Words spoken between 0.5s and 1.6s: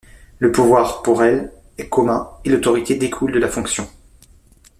pouvoir, pour elle,